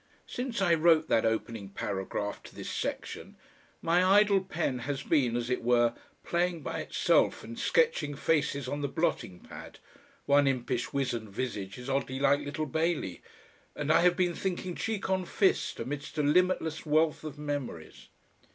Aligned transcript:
Since 0.25 0.63
I 0.63 0.73
wrote 0.73 1.07
that 1.09 1.25
opening 1.27 1.69
paragraph 1.69 2.41
to 2.45 2.55
this 2.55 2.71
section 2.71 3.35
my 3.83 4.03
idle 4.03 4.41
pen 4.43 4.79
has 4.79 5.03
been, 5.03 5.35
as 5.35 5.47
it 5.47 5.61
were, 5.61 5.93
playing 6.23 6.63
by 6.63 6.79
itself 6.79 7.43
and 7.43 7.59
sketching 7.59 8.15
faces 8.15 8.67
on 8.67 8.81
the 8.81 8.87
blotting 8.87 9.41
pad 9.41 9.77
one 10.25 10.47
impish 10.47 10.91
wizened 10.91 11.29
visage 11.29 11.77
is 11.77 11.87
oddly 11.87 12.17
like 12.17 12.39
little 12.39 12.65
Bailey 12.65 13.21
and 13.75 13.91
I 13.91 14.01
have 14.01 14.17
been 14.17 14.33
thinking 14.33 14.73
cheek 14.73 15.07
on 15.07 15.23
fist 15.23 15.79
amidst 15.79 16.17
a 16.17 16.23
limitless 16.23 16.83
wealth 16.83 17.23
of 17.23 17.37
memories. 17.37 18.07